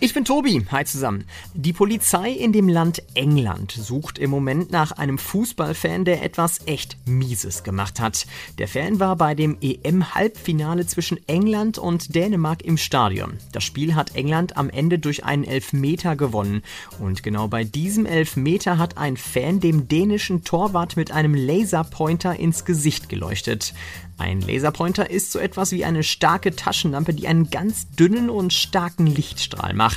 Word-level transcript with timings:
Ich 0.00 0.14
bin 0.14 0.24
Tobi. 0.24 0.64
Hi 0.70 0.84
zusammen. 0.84 1.24
Die 1.54 1.72
Polizei 1.72 2.30
in 2.30 2.52
dem 2.52 2.68
Land 2.68 3.02
England 3.14 3.72
sucht 3.72 4.20
im 4.20 4.30
Moment 4.30 4.70
nach 4.70 4.92
einem 4.92 5.18
Fußballfan, 5.18 6.04
der 6.04 6.22
etwas 6.22 6.60
echt 6.66 6.96
Mieses 7.08 7.64
gemacht 7.64 7.98
hat. 7.98 8.28
Der 8.58 8.68
Fan 8.68 9.00
war 9.00 9.16
bei 9.16 9.34
dem 9.34 9.58
EM-Halbfinale 9.60 10.86
zwischen 10.86 11.18
England 11.26 11.78
und 11.78 12.14
Dänemark 12.14 12.62
im 12.62 12.76
Stadion. 12.76 13.38
Das 13.50 13.64
Spiel 13.64 13.96
hat 13.96 14.14
England 14.14 14.56
am 14.56 14.70
Ende 14.70 15.00
durch 15.00 15.24
einen 15.24 15.42
Elfmeter 15.42 16.14
gewonnen. 16.14 16.62
Und 17.00 17.24
genau 17.24 17.48
bei 17.48 17.64
diesem 17.64 18.06
Elfmeter 18.06 18.78
hat 18.78 18.98
ein 18.98 19.16
Fan 19.16 19.58
dem 19.58 19.88
dänischen 19.88 20.44
Torwart 20.44 20.96
mit 20.96 21.10
einem 21.10 21.34
Laserpointer 21.34 22.38
ins 22.38 22.64
Gesicht 22.64 23.08
geleuchtet. 23.08 23.74
Ein 24.16 24.40
Laserpointer 24.40 25.10
ist 25.10 25.30
so 25.30 25.38
etwas 25.38 25.70
wie 25.70 25.84
eine 25.84 26.02
starke 26.02 26.54
Taschenlampe, 26.54 27.14
die 27.14 27.28
einen 27.28 27.50
ganz 27.50 27.88
dünnen 27.90 28.30
und 28.30 28.52
starken 28.52 29.06
Lichtstrahl 29.06 29.74
macht. 29.74 29.87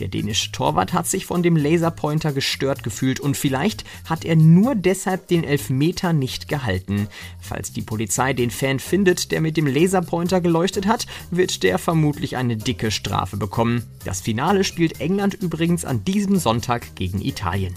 Der 0.00 0.08
dänische 0.08 0.52
Torwart 0.52 0.92
hat 0.92 1.06
sich 1.06 1.26
von 1.26 1.42
dem 1.42 1.56
Laserpointer 1.56 2.32
gestört 2.32 2.82
gefühlt 2.82 3.20
und 3.20 3.36
vielleicht 3.36 3.84
hat 4.08 4.24
er 4.24 4.36
nur 4.36 4.74
deshalb 4.74 5.28
den 5.28 5.44
Elfmeter 5.44 6.12
nicht 6.12 6.48
gehalten. 6.48 7.08
Falls 7.40 7.72
die 7.72 7.82
Polizei 7.82 8.32
den 8.32 8.50
Fan 8.50 8.78
findet, 8.78 9.32
der 9.32 9.40
mit 9.40 9.56
dem 9.56 9.66
Laserpointer 9.66 10.40
geleuchtet 10.40 10.86
hat, 10.86 11.06
wird 11.30 11.62
der 11.62 11.78
vermutlich 11.78 12.36
eine 12.36 12.56
dicke 12.56 12.90
Strafe 12.90 13.36
bekommen. 13.36 13.84
Das 14.04 14.20
Finale 14.20 14.64
spielt 14.64 15.00
England 15.00 15.34
übrigens 15.34 15.84
an 15.84 16.04
diesem 16.04 16.36
Sonntag 16.36 16.94
gegen 16.94 17.20
Italien. 17.20 17.74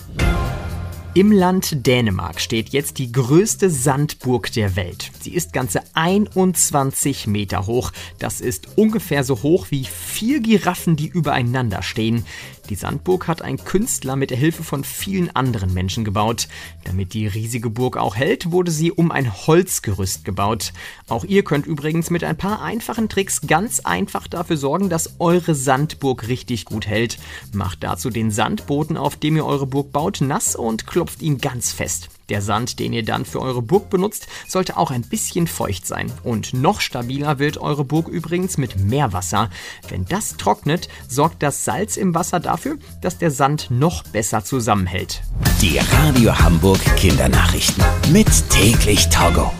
Im 1.17 1.31
Land 1.31 1.87
Dänemark 1.87 2.41
steht 2.41 2.71
jetzt 2.71 2.97
die 2.97 3.09
größte 3.09 3.69
Sandburg 3.69 4.51
der 4.51 4.75
Welt. 4.75 5.11
Sie 5.21 5.33
ist 5.33 5.53
ganze 5.53 5.79
21 5.93 7.27
Meter 7.27 7.67
hoch. 7.67 7.93
Das 8.19 8.41
ist 8.41 8.77
ungefähr 8.77 9.23
so 9.23 9.41
hoch 9.41 9.67
wie 9.69 9.85
vier 9.85 10.41
Giraffen, 10.41 10.97
die 10.97 11.07
übereinander 11.07 11.83
stehen. 11.83 12.25
Die 12.69 12.75
Sandburg 12.75 13.27
hat 13.27 13.43
ein 13.43 13.63
Künstler 13.63 14.15
mit 14.15 14.31
der 14.31 14.37
Hilfe 14.37 14.63
von 14.63 14.83
vielen 14.83 15.33
anderen 15.35 15.73
Menschen 15.73 16.03
gebaut. 16.03 16.47
Damit 16.83 17.13
die 17.13 17.27
riesige 17.27 17.69
Burg 17.69 17.95
auch 17.95 18.15
hält, 18.15 18.51
wurde 18.51 18.71
sie 18.71 18.91
um 18.91 19.11
ein 19.11 19.31
Holzgerüst 19.31 20.25
gebaut. 20.25 20.73
Auch 21.07 21.23
ihr 21.23 21.43
könnt 21.43 21.67
übrigens 21.67 22.09
mit 22.09 22.23
ein 22.23 22.37
paar 22.37 22.61
einfachen 22.61 23.07
Tricks 23.07 23.41
ganz 23.45 23.81
einfach 23.81 24.27
dafür 24.27 24.57
sorgen, 24.57 24.89
dass 24.89 25.15
eure 25.19 25.53
Sandburg 25.53 26.27
richtig 26.27 26.65
gut 26.65 26.87
hält. 26.87 27.19
Macht 27.53 27.83
dazu 27.83 28.09
den 28.09 28.31
Sandboden, 28.31 28.97
auf 28.97 29.15
dem 29.15 29.37
ihr 29.37 29.45
eure 29.45 29.67
Burg 29.67 29.91
baut, 29.91 30.21
nass 30.21 30.55
und 30.55 30.87
klopft 31.05 31.21
ihn 31.21 31.37
ganz 31.37 31.71
fest. 31.71 32.09
Der 32.29 32.41
Sand, 32.41 32.79
den 32.79 32.91
ihr 32.91 33.05
dann 33.05 33.25
für 33.25 33.39
eure 33.39 33.61
Burg 33.61 33.91
benutzt, 33.91 34.25
sollte 34.47 34.75
auch 34.75 34.89
ein 34.89 35.03
bisschen 35.03 35.45
feucht 35.45 35.85
sein. 35.85 36.11
Und 36.23 36.55
noch 36.55 36.81
stabiler 36.81 37.37
wird 37.37 37.59
eure 37.59 37.85
Burg 37.85 38.07
übrigens 38.07 38.57
mit 38.57 38.79
Meerwasser. 38.79 39.51
Wenn 39.87 40.05
das 40.05 40.35
trocknet, 40.37 40.89
sorgt 41.07 41.43
das 41.43 41.63
Salz 41.63 41.97
im 41.97 42.15
Wasser 42.15 42.39
dafür, 42.39 42.77
dass 43.01 43.19
der 43.19 43.29
Sand 43.29 43.67
noch 43.69 44.03
besser 44.03 44.43
zusammenhält. 44.43 45.21
Die 45.61 45.77
Radio 45.77 46.37
Hamburg 46.37 46.83
Kindernachrichten. 46.95 47.83
Mit 48.11 48.49
täglich 48.49 49.07
Togo. 49.09 49.51